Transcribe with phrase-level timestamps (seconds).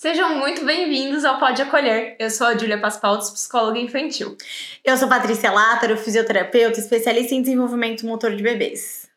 [0.00, 2.16] Sejam muito bem-vindos ao Pode Acolher.
[2.18, 4.34] Eu sou a Júlia Paspaltos, psicóloga infantil.
[4.82, 9.10] Eu sou Patrícia Látaro, fisioterapeuta, especialista em desenvolvimento motor de bebês.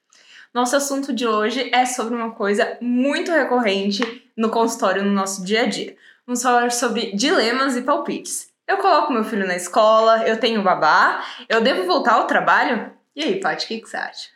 [0.53, 5.61] Nosso assunto de hoje é sobre uma coisa muito recorrente no consultório no nosso dia
[5.61, 5.95] a dia.
[6.27, 8.49] Vamos falar sobre dilemas e palpites.
[8.67, 12.91] Eu coloco meu filho na escola, eu tenho babá, eu devo voltar ao trabalho?
[13.15, 14.27] E aí, Paty, o que, que você acha?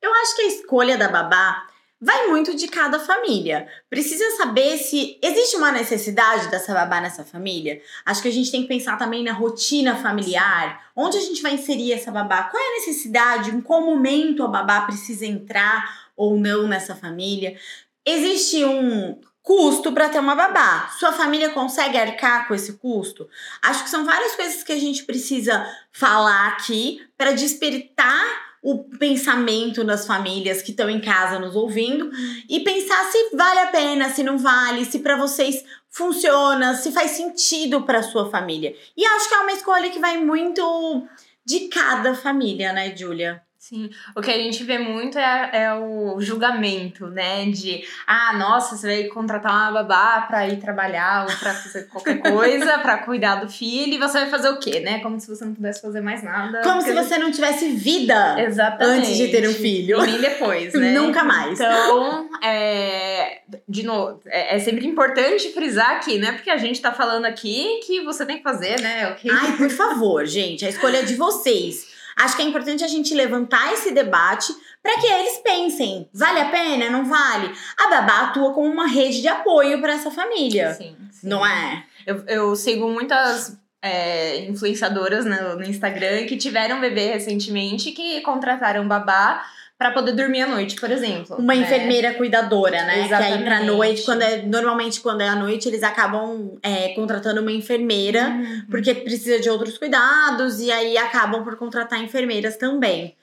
[0.00, 1.66] Eu acho que a escolha da babá
[2.00, 3.68] vai muito de cada família.
[3.90, 7.82] Precisa saber se existe uma necessidade dessa babá nessa família.
[8.06, 11.54] Acho que a gente tem que pensar também na rotina familiar, onde a gente vai
[11.54, 16.38] inserir essa babá, qual é a necessidade, em qual momento a babá precisa entrar ou
[16.38, 17.58] não nessa família.
[18.06, 20.88] Existe um custo para ter uma babá.
[20.98, 23.28] Sua família consegue arcar com esse custo?
[23.62, 29.82] Acho que são várias coisas que a gente precisa falar aqui para despertar o pensamento
[29.82, 32.10] das famílias que estão em casa nos ouvindo
[32.48, 37.12] e pensar se vale a pena, se não vale, se para vocês funciona, se faz
[37.12, 38.74] sentido para sua família.
[38.96, 41.06] E acho que é uma escolha que vai muito
[41.44, 43.42] de cada família, né, Julia?
[43.60, 47.44] Sim, o que a gente vê muito é, é o julgamento, né?
[47.44, 52.22] De, ah, nossa, você vai contratar uma babá pra ir trabalhar ou pra fazer qualquer
[52.24, 55.00] coisa, pra cuidar do filho, e você vai fazer o quê, né?
[55.00, 56.62] Como se você não pudesse fazer mais nada.
[56.62, 58.98] Como se você não tivesse vida Exatamente.
[58.98, 60.02] antes de ter um filho.
[60.02, 60.92] E nem depois, né?
[60.92, 61.60] Nunca mais.
[61.60, 66.32] Então, é, de novo, é, é, sempre importante frisar aqui, né?
[66.32, 69.12] Porque a gente tá falando aqui que você tem que fazer, né?
[69.12, 69.30] Okay?
[69.30, 71.89] Ai, por favor, gente, a escolha é de vocês.
[72.16, 76.50] Acho que é importante a gente levantar esse debate para que eles pensem: vale a
[76.50, 76.90] pena?
[76.90, 77.52] Não vale?
[77.78, 80.74] A babá atua como uma rede de apoio para essa família.
[80.74, 81.28] Sim, sim.
[81.28, 81.84] Não é?
[82.06, 88.86] Eu, eu sigo muitas é, influenciadoras no, no Instagram que tiveram bebê recentemente que contrataram
[88.86, 89.44] babá
[89.80, 91.36] para poder dormir à noite, por exemplo.
[91.36, 91.62] Uma né?
[91.62, 93.06] enfermeira cuidadora, né?
[93.06, 93.32] Exatamente.
[93.32, 97.40] Que aí pra noite, quando é, normalmente quando é à noite, eles acabam é, contratando
[97.40, 98.64] uma enfermeira, Uhum.
[98.70, 103.16] porque precisa de outros cuidados, e aí acabam por contratar enfermeiras também.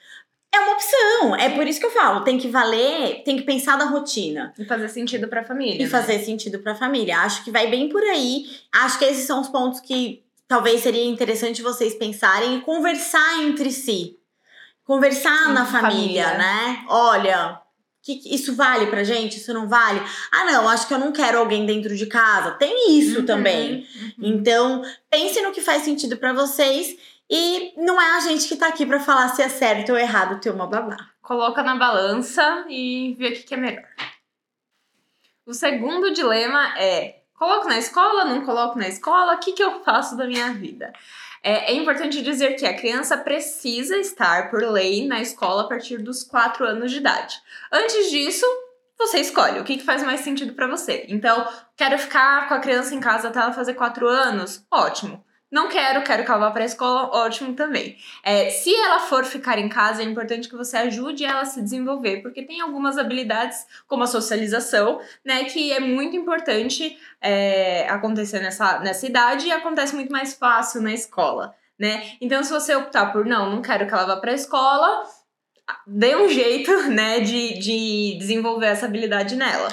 [0.51, 3.77] É uma opção, é por isso que eu falo, tem que valer, tem que pensar
[3.77, 4.51] da rotina.
[4.57, 5.75] E fazer sentido pra família.
[5.75, 5.87] E né?
[5.87, 7.19] fazer sentido pra família.
[7.19, 8.45] Acho que vai bem por aí.
[8.73, 13.69] Acho que esses são os pontos que talvez seria interessante vocês pensarem e conversar entre
[13.69, 14.17] si.
[14.87, 16.37] Conversar na Entre família, família.
[16.37, 16.85] né?
[16.87, 17.61] Olha,
[18.01, 19.35] que, isso vale pra gente?
[19.37, 20.01] Isso não vale?
[20.31, 22.51] Ah, não, acho que eu não quero alguém dentro de casa.
[22.51, 23.85] Tem isso Uhum, também.
[24.01, 24.11] uhum.
[24.19, 26.95] Então, pense no que faz sentido pra vocês.
[27.29, 30.39] E não é a gente que tá aqui pra falar se é certo ou errado
[30.39, 30.95] ter uma babá.
[31.21, 33.83] Coloca na balança e vê o que, que é melhor.
[35.45, 39.83] O segundo dilema é: coloco na escola, não coloco na escola, o que, que eu
[39.83, 40.93] faço da minha vida?
[41.47, 45.97] É, é importante dizer que a criança precisa estar, por lei, na escola a partir
[45.97, 47.41] dos 4 anos de idade.
[47.71, 48.45] Antes disso,
[48.97, 51.05] você escolhe o que, que faz mais sentido pra você.
[51.07, 51.47] Então,
[51.77, 54.65] quero ficar com a criança em casa até ela fazer 4 anos?
[54.69, 55.23] Ótimo.
[55.49, 57.97] Não quero, quero que ela vá pra escola, ótimo também.
[58.21, 61.61] É, se ela for ficar em casa, é importante que você ajude ela a se
[61.61, 68.41] desenvolver, porque tem algumas habilidades, como a socialização, né, que é muito importante é, acontecer
[68.41, 72.11] nessa, nessa idade e acontece muito mais fácil na escola, né?
[72.19, 75.03] Então, se você optar por não, não quero que ela vá pra escola,
[75.85, 79.69] dê um jeito, né, de, de desenvolver essa habilidade nela.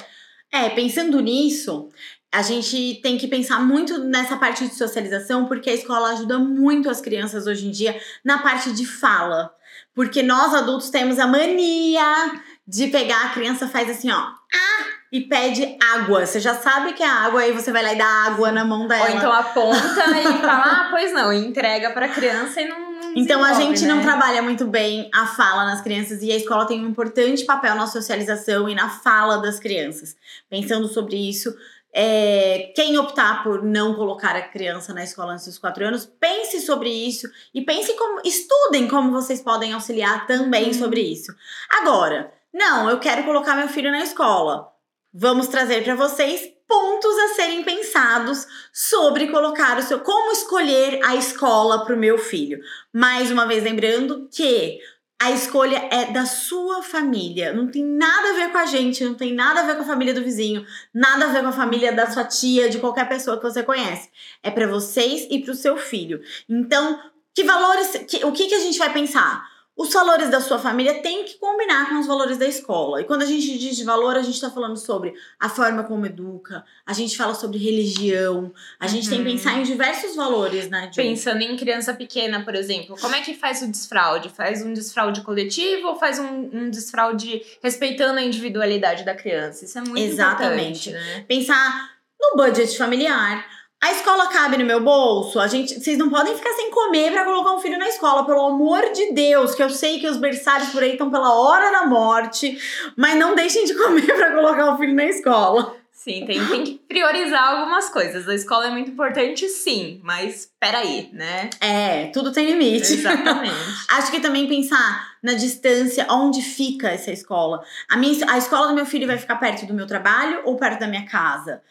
[0.54, 1.88] É, pensando nisso,
[2.34, 6.90] a gente tem que pensar muito nessa parte de socialização, porque a escola ajuda muito
[6.90, 9.54] as crianças hoje em dia na parte de fala.
[9.94, 12.32] Porque nós adultos temos a mania
[12.66, 16.26] de pegar a criança, faz assim, ó, ah, e pede água.
[16.26, 18.88] Você já sabe que é água, aí você vai lá e dá água na mão
[18.88, 19.10] dela.
[19.10, 22.94] Ou então aponta e fala, ah, pois não, e entrega pra criança e não.
[22.94, 24.02] não Então a gente não né?
[24.02, 27.86] trabalha muito bem a fala nas crianças e a escola tem um importante papel na
[27.86, 30.16] socialização e na fala das crianças.
[30.50, 31.54] Pensando sobre isso,
[31.94, 36.60] é, quem optar por não colocar a criança na escola antes dos quatro anos, pense
[36.60, 38.20] sobre isso e pense como.
[38.24, 40.74] estudem como vocês podem auxiliar também Uhum.
[40.74, 41.32] sobre isso.
[41.70, 44.68] Agora, não, eu quero colocar meu filho na escola.
[45.12, 50.00] Vamos trazer para vocês pontos a serem pensados sobre colocar o seu.
[50.00, 52.58] como escolher a escola para o meu filho.
[52.92, 54.80] Mais uma vez lembrando que
[55.24, 57.52] a escolha é da sua família.
[57.52, 59.86] Não tem nada a ver com a gente, não tem nada a ver com a
[59.86, 63.36] família do vizinho, nada a ver com a família da sua tia, de qualquer pessoa
[63.38, 64.10] que você conhece.
[64.42, 66.20] É para vocês e para o seu filho.
[66.48, 67.00] Então,
[67.34, 69.53] que valores, que- o que, que a gente vai pensar?
[69.76, 73.00] Os valores da sua família têm que combinar com os valores da escola.
[73.00, 76.06] E quando a gente diz de valor, a gente está falando sobre a forma como
[76.06, 79.36] educa, a gente fala sobre religião, a gente tem que Uhum.
[79.36, 80.86] pensar em diversos valores, né?
[80.92, 81.02] Ju?
[81.02, 84.28] Pensando em criança pequena, por exemplo, como é que faz o desfraude?
[84.28, 89.64] Faz um desfraude coletivo ou faz um, um desfraude respeitando a individualidade da criança?
[89.64, 90.90] Isso é muito Exatamente.
[90.90, 91.24] importante, né?
[91.26, 93.44] Pensar no budget familiar.
[93.84, 95.38] A escola cabe no meu bolso?
[95.38, 98.40] A gente, vocês não podem ficar sem comer para colocar um filho na escola, pelo
[98.40, 101.84] amor de Deus, que eu sei que os berçários por aí estão pela hora da
[101.84, 102.58] morte,
[102.96, 105.76] mas não deixem de comer para colocar o filho na escola.
[105.92, 108.26] Sim, tem, tem que priorizar algumas coisas.
[108.26, 111.50] A escola é muito importante, sim, mas peraí, né?
[111.60, 112.94] É, tudo tem limite.
[112.94, 113.54] Exatamente.
[113.90, 117.62] Acho que também pensar na distância, onde fica essa escola.
[117.90, 120.80] A, minha, a escola do meu filho vai ficar perto do meu trabalho ou perto
[120.80, 121.62] da minha casa?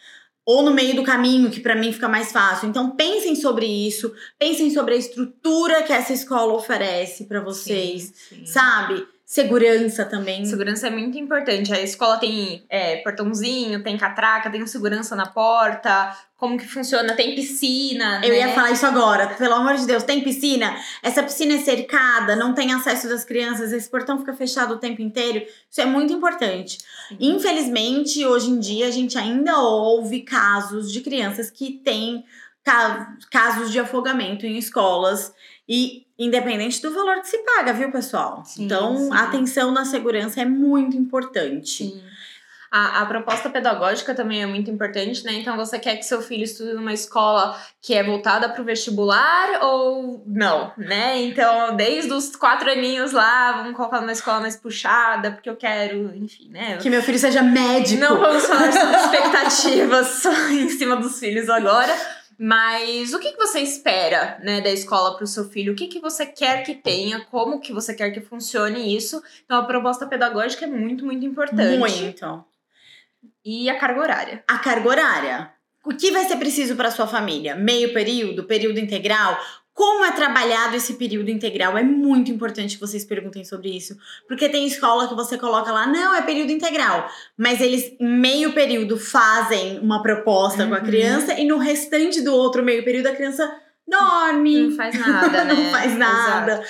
[0.46, 2.68] Ou no meio do caminho, que pra mim fica mais fácil.
[2.68, 8.36] Então pensem sobre isso, pensem sobre a estrutura que essa escola oferece pra vocês, Sim,
[8.36, 8.46] sim.
[8.46, 9.06] sabe?
[9.26, 10.44] Segurança também.
[10.44, 11.72] Segurança é muito importante.
[11.72, 16.14] A escola tem é, portãozinho, tem catraca, tem segurança na porta.
[16.36, 17.14] Como que funciona?
[17.14, 18.40] Tem piscina, Eu né?
[18.40, 20.76] ia falar isso agora, pelo amor de Deus, tem piscina?
[21.02, 25.00] Essa piscina é cercada, não tem acesso das crianças, esse portão fica fechado o tempo
[25.00, 25.42] inteiro.
[25.70, 26.78] Isso é muito importante.
[27.18, 32.24] Infelizmente, hoje em dia, a gente ainda ouve casos de crianças que têm
[32.62, 35.32] ca- casos de afogamento em escolas.
[35.68, 38.42] E independente do valor que se paga, viu, pessoal?
[38.44, 39.10] Sim, então, sim.
[39.12, 41.84] a atenção na segurança é muito importante.
[41.84, 42.02] Sim.
[42.70, 45.34] A, a proposta pedagógica também é muito importante, né?
[45.34, 49.62] Então, você quer que seu filho estude numa escola que é voltada para o vestibular
[49.62, 51.22] ou não, né?
[51.22, 56.16] Então, desde os quatro aninhos lá, vamos colocar numa escola mais puxada, porque eu quero,
[56.16, 56.78] enfim, né?
[56.78, 58.00] Que meu filho seja médico.
[58.00, 61.94] Não vamos falar sobre expectativas em cima dos filhos agora.
[62.38, 65.72] Mas o que, que você espera, né, da escola para o seu filho?
[65.72, 67.24] O que, que você quer que tenha?
[67.30, 69.22] Como que você quer que funcione isso?
[69.44, 71.78] Então, a proposta pedagógica é muito, muito importante.
[71.78, 72.44] Muito.
[73.44, 74.44] E a carga horária.
[74.48, 75.50] A carga horária.
[75.84, 77.54] O que vai ser preciso para sua família?
[77.54, 79.38] Meio período, período integral?
[79.74, 81.76] Como é trabalhado esse período integral?
[81.76, 83.96] É muito importante que vocês perguntem sobre isso.
[84.28, 87.10] Porque tem escola que você coloca lá, não, é período integral.
[87.36, 90.84] Mas eles, meio período, fazem uma proposta com a Uhum.
[90.84, 93.52] criança e no restante do outro meio período a criança
[93.86, 94.68] dorme.
[94.68, 95.54] Não faz nada, né?
[95.54, 96.52] Não faz nada.
[96.52, 96.68] Exato.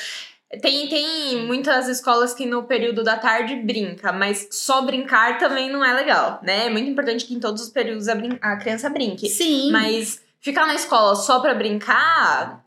[0.62, 5.84] Tem, tem muitas escolas que no período da tarde brinca, mas só brincar também não
[5.84, 6.68] é legal, né?
[6.68, 9.28] É muito importante que em todos os períodos a, a criança brinque.
[9.28, 9.70] Sim.
[9.72, 12.63] Mas ficar na escola só pra brincar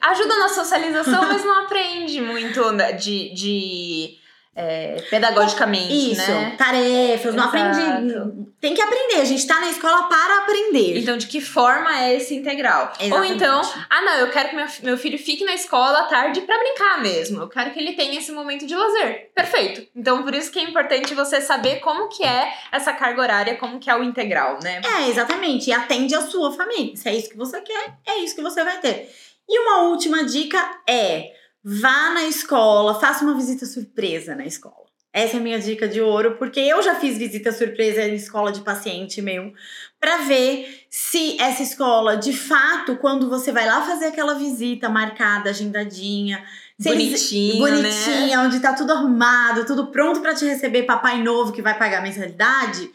[0.00, 4.18] ajuda na socialização, mas não aprende muito né, de, de
[4.60, 6.56] é, pedagogicamente, Isso, né?
[6.58, 7.78] tarefas, não aprende.
[7.78, 8.48] Exato.
[8.60, 9.20] Tem que aprender.
[9.20, 10.98] A gente tá na escola para aprender.
[10.98, 12.92] Então, de que forma é esse integral?
[12.98, 13.34] Ou Exatamente.
[13.34, 17.00] então, ah, não, eu quero que meu, filho fique na escola à tarde pra brincar
[17.00, 17.42] mesmo.
[17.42, 19.30] Eu quero que ele tenha esse momento de lazer.
[19.32, 19.86] Perfeito.
[19.94, 23.78] Então, por isso que é importante você saber como que é essa carga horária, como
[23.78, 24.80] que é o integral, né?
[24.98, 25.70] É, exatamente.
[25.70, 26.96] E atende a sua família.
[26.96, 29.08] Se é isso que você quer, é isso que você vai ter.
[29.48, 30.58] E uma última dica
[30.88, 31.32] é:
[31.64, 34.86] vá na escola, faça uma visita surpresa na escola.
[35.10, 38.52] Essa é a minha dica de ouro, porque eu já fiz visita surpresa em escola
[38.52, 39.52] de paciente meu,
[39.98, 45.48] pra ver se essa escola, de fato, quando você vai lá fazer aquela visita marcada,
[45.50, 46.44] agendadinha,
[46.84, 47.70] eles- Bonitinho, né?
[47.80, 51.98] bonitinha, onde tá tudo arrumado, tudo pronto pra te receber, papai novo que vai pagar
[51.98, 52.88] a mensalidade.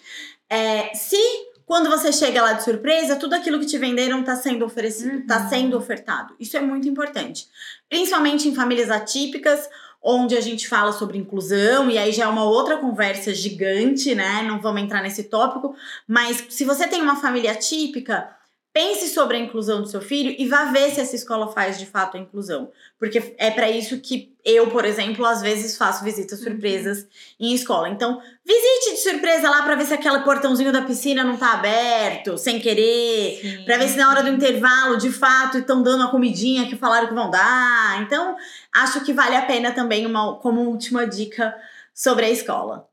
[0.48, 1.18] É, se
[1.66, 5.28] quando você chega lá de surpresa, tudo aquilo que te venderam tá sendo oferecido, Uhum.
[5.28, 6.36] tá sendo ofertado.
[6.40, 7.48] Isso é muito importante.
[7.90, 9.70] Principalmente em famílias atípicas,
[10.02, 14.42] onde a gente fala sobre inclusão, e aí já é uma outra conversa gigante, né?
[14.44, 15.74] Não vamos entrar nesse tópico,
[16.08, 18.30] mas se você tem uma família atípica,
[18.74, 21.86] pense sobre a inclusão do seu filho e vá ver se essa escola faz de
[21.86, 22.72] fato a inclusão.
[22.98, 27.08] Porque é para isso que eu, por exemplo, às vezes faço visitas surpresas
[27.40, 27.88] em escola.
[27.88, 32.36] Então, visite de surpresa lá para ver se aquele portãozinho da piscina não tá aberto,
[32.38, 33.64] sem querer.
[33.64, 37.08] Pra ver se na hora do intervalo, de fato, estão dando a comidinha que falaram
[37.08, 38.02] que vão dar.
[38.02, 38.36] Então,
[38.74, 41.56] acho que vale a pena também uma, como última dica
[41.94, 42.88] sobre a escola.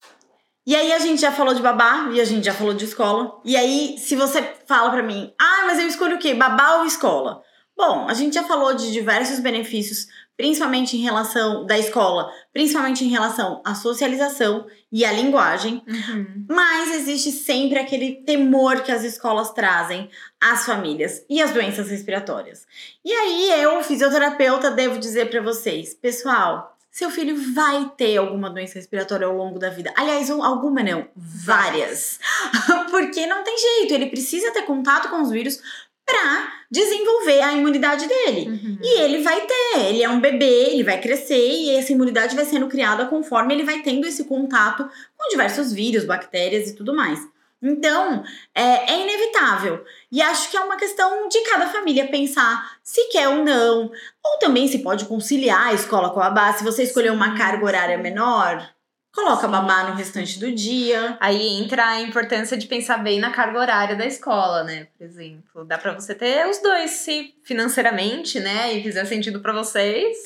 [0.66, 3.40] E aí a gente já falou de babá e a gente já falou de escola.
[3.44, 6.34] E aí, se você fala pra mim, ah, mas eu escolho o quê?
[6.34, 7.42] Babá ou escola?
[7.76, 13.08] Bom, a gente já falou de diversos benefícios, principalmente em relação da escola, principalmente em
[13.08, 15.82] relação à socialização e à linguagem.
[15.88, 16.44] Uhum.
[16.46, 22.66] Mas existe sempre aquele temor que as escolas trazem às famílias e às doenças respiratórias.
[23.02, 28.74] E aí eu, fisioterapeuta, devo dizer para vocês, pessoal, seu filho vai ter alguma doença
[28.74, 29.92] respiratória ao longo da vida.
[29.96, 32.18] Aliás, um- alguma não, várias.
[32.90, 35.60] Porque não tem jeito, ele precisa ter contato com os vírus
[36.04, 38.48] para desenvolver a imunidade dele.
[38.48, 38.78] Uhum.
[38.82, 42.44] E ele vai ter, ele é um bebê, ele vai crescer e essa imunidade vai
[42.44, 47.20] sendo criada conforme ele vai tendo esse contato com diversos vírus, bactérias e tudo mais.
[47.62, 48.24] Então,
[48.54, 49.84] é, é, inevitável.
[50.10, 53.92] E acho que é uma questão de cada família pensar se quer ou não.
[54.24, 56.52] Ou também se pode conciliar a escola com a babá.
[56.54, 58.66] Se você escolher uma carga horária menor,
[59.14, 61.18] coloca a babá no restante do dia.
[61.20, 64.88] Aí entra a importância de pensar bem na carga horária da escola, né?
[64.96, 68.72] Por exemplo, dá para você ter os dois, se financeiramente, né?
[68.72, 70.16] E fizer sentido para vocês.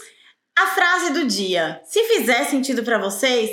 [0.57, 3.51] A frase do dia: se fizer sentido para vocês,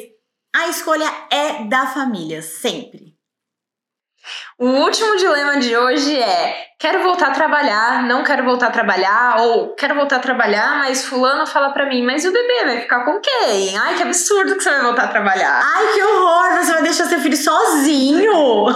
[0.56, 3.11] a escolha é da família, sempre.
[4.58, 9.42] O último dilema de hoje é: quero voltar a trabalhar, não quero voltar a trabalhar,
[9.42, 13.04] ou quero voltar a trabalhar, mas fulano fala para mim, mas o bebê vai ficar
[13.04, 13.78] com quem?
[13.78, 15.62] Ai, que absurdo que você vai voltar a trabalhar.
[15.64, 18.34] Ai, que horror, você vai deixar seu filho sozinho.
[18.34, 18.72] ou,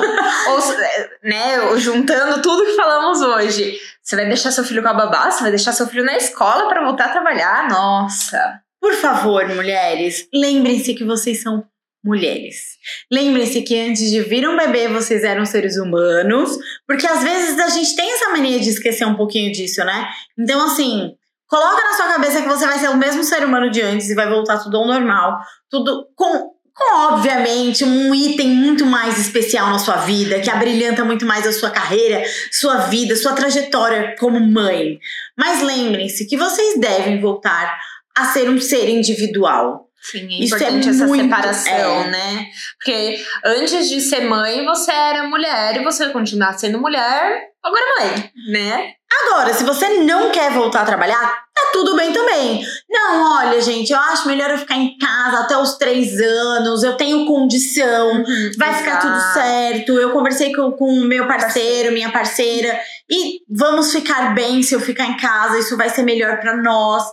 [1.24, 3.78] né, juntando tudo que falamos hoje.
[4.02, 6.68] Você vai deixar seu filho com a babá, você vai deixar seu filho na escola
[6.68, 7.68] para voltar a trabalhar?
[7.70, 8.62] Nossa.
[8.80, 11.66] Por favor, mulheres, lembrem-se que vocês são
[12.06, 12.78] mulheres.
[13.12, 16.58] Lembrem-se que antes de vir um bebê, vocês eram seres humanos,
[16.88, 20.08] porque às vezes a gente tem essa mania de esquecer um pouquinho disso, né?
[20.38, 21.14] Então, assim,
[21.48, 24.16] coloca na sua cabeça que você vai ser o mesmo ser humano de antes e
[24.16, 29.80] vai voltar tudo ao normal, tudo com com, obviamente, um item muito mais especial na
[29.80, 32.22] sua vida, que abrilhanta muito mais a sua carreira,
[32.52, 35.00] sua vida, sua trajetória como mãe.
[35.38, 37.80] Mas lembrem-se que vocês devem voltar
[38.18, 39.85] a ser um ser individual.
[40.12, 42.08] Sim, é Isso é importante é essa muito, separação, é.
[42.08, 42.48] né?
[42.78, 47.82] Porque antes de ser mãe, você era mulher e você vai continuar sendo mulher, agora
[47.82, 48.92] é mãe, né?
[49.24, 52.64] Agora, se você não quer voltar a trabalhar, tá tudo bem também.
[52.88, 56.98] Não, olha, gente, eu acho melhor eu ficar em casa até os três anos, eu
[56.98, 58.84] tenho condição, uhum, vai exato.
[58.84, 59.94] ficar tudo certo.
[59.94, 65.06] Eu conversei com o meu parceiro, minha parceira, e vamos ficar bem se eu ficar
[65.06, 67.04] em casa, isso vai ser melhor para nós.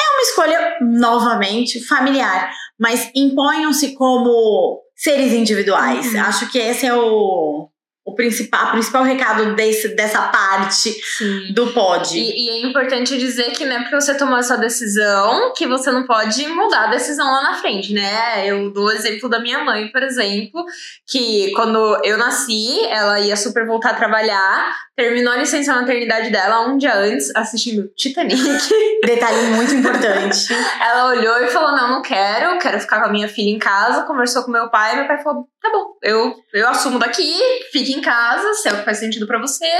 [0.00, 6.12] É uma escolha, novamente, familiar, mas imponham-se como seres individuais.
[6.12, 6.20] Uhum.
[6.20, 7.69] Acho que esse é o,
[8.10, 11.52] o principal, principal recado desse, dessa parte Sim.
[11.52, 12.16] do pod.
[12.16, 15.90] E, e, é importante dizer que não é porque você tomou essa decisão que você
[15.90, 18.46] não pode mudar a decisão lá na frente, né?
[18.46, 20.64] Eu dou o exemplo da minha mãe, por exemplo,
[21.06, 26.66] que quando eu nasci, ela ia super voltar a trabalhar, terminou a licença maternidade dela
[26.66, 28.36] um dia antes, assistindo Titanic.
[29.04, 30.52] Detalhe muito importante.
[30.80, 34.02] ela olhou e falou: Não, não quero, quero ficar com a minha filha em casa.
[34.02, 37.34] Conversou com meu pai, meu pai falou: Tá bom, eu, eu assumo daqui,
[37.70, 39.70] fique em casa, se é o que faz sentido para você,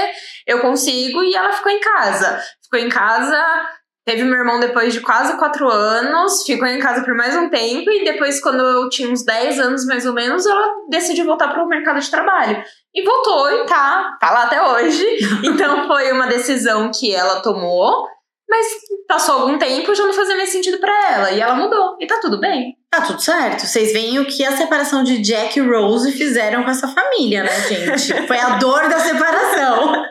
[0.45, 1.23] eu consigo.
[1.23, 2.39] E ela ficou em casa.
[2.63, 3.67] Ficou em casa,
[4.05, 7.89] teve meu irmão depois de quase quatro anos, ficou em casa por mais um tempo.
[7.89, 11.63] E depois, quando eu tinha uns 10 anos mais ou menos, ela decidiu voltar para
[11.63, 12.63] o mercado de trabalho.
[12.93, 15.05] E voltou e tá, tá lá até hoje.
[15.43, 18.07] Então foi uma decisão que ela tomou.
[18.51, 18.67] Mas
[19.07, 21.31] passou algum tempo já não fazia mais sentido para ela.
[21.31, 21.95] E ela mudou.
[22.01, 22.75] E tá tudo bem.
[22.89, 23.65] Tá tudo certo.
[23.65, 27.67] Vocês veem o que a separação de Jack e Rose fizeram com essa família, né,
[27.69, 28.11] gente?
[28.27, 30.03] Foi a dor da separação.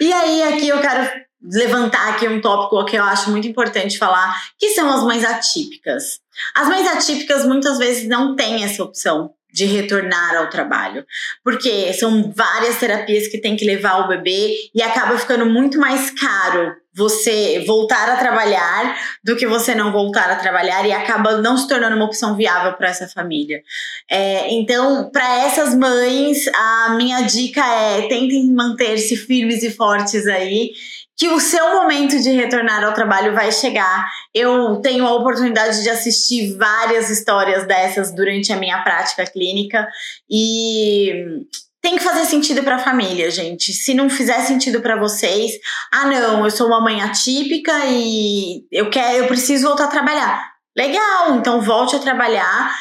[0.00, 1.08] e aí, aqui eu quero
[1.40, 6.18] levantar aqui um tópico que eu acho muito importante falar, que são as mães atípicas.
[6.54, 11.06] As mães atípicas muitas vezes não têm essa opção de retornar ao trabalho,
[11.44, 16.10] porque são várias terapias que tem que levar o bebê e acaba ficando muito mais
[16.10, 21.56] caro você voltar a trabalhar do que você não voltar a trabalhar e acaba não
[21.56, 23.62] se tornando uma opção viável para essa família.
[24.10, 30.72] É, então, para essas mães, a minha dica é tentem manter-se firmes e fortes aí
[31.16, 34.10] que o seu momento de retornar ao trabalho vai chegar.
[34.34, 39.86] Eu tenho a oportunidade de assistir várias histórias dessas durante a minha prática clínica
[40.28, 41.44] e
[41.80, 43.72] tem que fazer sentido para a família, gente.
[43.72, 45.52] Se não fizer sentido para vocês,
[45.92, 50.54] ah não, eu sou uma mãe atípica e eu quero, eu preciso voltar a trabalhar.
[50.76, 52.74] Legal, então volte a trabalhar,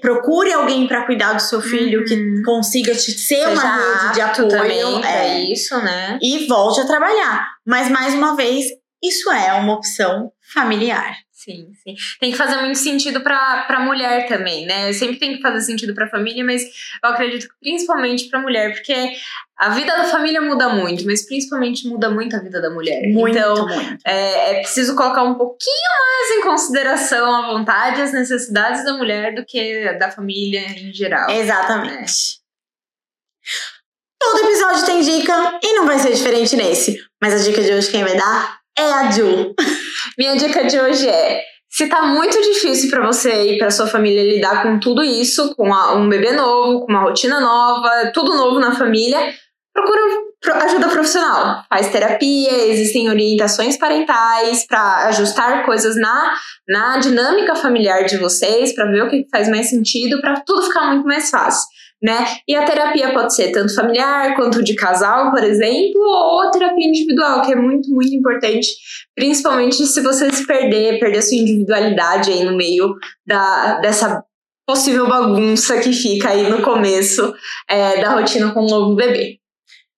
[0.00, 2.04] procure alguém para cuidar do seu filho uhum.
[2.06, 4.48] que consiga te ser Seja uma rede de apoio.
[4.48, 6.18] Também é isso, né?
[6.22, 7.46] E volte a trabalhar.
[7.66, 8.66] Mas mais uma vez,
[9.02, 11.16] isso é uma opção familiar.
[11.38, 11.94] Sim, sim.
[12.18, 14.92] Tem que fazer muito sentido para a mulher também, né?
[14.92, 18.42] Sempre tem que fazer sentido para a família, mas eu acredito que principalmente para a
[18.42, 19.12] mulher, porque
[19.56, 23.08] a vida da família muda muito, mas principalmente muda muito a vida da mulher.
[23.12, 23.98] Muito, então, muito.
[24.04, 28.94] É, é preciso colocar um pouquinho mais em consideração a vontade e as necessidades da
[28.94, 31.30] mulher do que da família em geral.
[31.30, 31.96] Exatamente.
[31.96, 32.12] Né?
[34.20, 37.00] Todo episódio tem dica e não vai ser diferente nesse.
[37.22, 39.54] Mas a dica de hoje quem vai dar é a.
[40.16, 44.22] Minha dica de hoje é: se tá muito difícil para você e para sua família
[44.22, 48.74] lidar com tudo isso, com um bebê novo, com uma rotina nova, tudo novo na
[48.74, 49.18] família,
[49.72, 50.00] procura
[50.64, 56.34] ajuda profissional, faz terapia, existem orientações parentais para ajustar coisas na,
[56.68, 60.92] na dinâmica familiar de vocês, para ver o que faz mais sentido, para tudo ficar
[60.92, 61.66] muito mais fácil.
[62.00, 62.36] Né?
[62.46, 67.42] E a terapia pode ser tanto familiar quanto de casal, por exemplo, ou terapia individual,
[67.42, 68.68] que é muito, muito importante,
[69.16, 72.94] principalmente se você se perder, perder sua individualidade aí no meio
[73.26, 74.22] da, dessa
[74.64, 77.34] possível bagunça que fica aí no começo
[77.68, 79.40] é, da rotina com o novo bebê.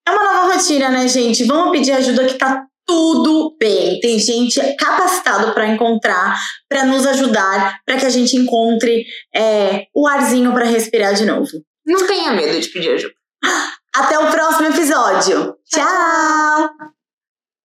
[0.06, 1.44] É uma nova rotina, né, gente?
[1.44, 4.00] Vamos pedir ajuda que tá tudo bem.
[4.00, 6.36] Tem gente capacitado para encontrar,
[6.68, 9.04] para nos ajudar, para que a gente encontre
[9.34, 11.50] é, o arzinho para respirar de novo.
[11.90, 13.14] Não tenha medo de pedir ajuda.
[13.94, 15.56] Até o próximo episódio.
[15.66, 16.70] Tchau!